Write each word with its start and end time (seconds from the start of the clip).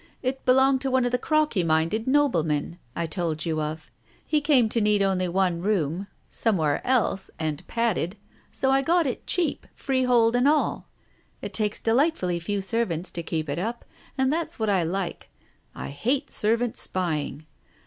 It 0.23 0.43
belonged 0.47 0.81
to 0.81 0.89
one 0.89 1.05
of 1.05 1.11
the 1.11 1.19
crocky 1.19 1.63
minded 1.63 2.07
noblemen 2.07 2.79
I 2.95 3.05
told 3.05 3.45
you 3.45 3.61
of; 3.61 3.91
he 4.25 4.41
came 4.41 4.67
to 4.69 4.81
need 4.81 5.03
only 5.03 5.27
one 5.27 5.61
room— 5.61 6.07
somewhere 6.27 6.81
else 6.87 7.29
and 7.37 7.63
padded— 7.67 8.17
so 8.51 8.71
I 8.71 8.81
got 8.81 9.05
it 9.05 9.27
cheap, 9.27 9.67
freehold 9.75 10.35
and 10.35 10.47
all. 10.47 10.87
It 11.43 11.53
takes 11.53 11.79
delightfully 11.79 12.39
few 12.39 12.63
servants 12.63 13.11
to 13.11 13.21
keep 13.21 13.47
it 13.47 13.59
up, 13.59 13.85
and 14.17 14.33
that's 14.33 14.57
what 14.57 14.71
I 14.71 14.81
like. 14.81 15.29
I 15.75 15.89
hate 15.89 16.31
servants 16.31 16.81
spying. 16.81 17.45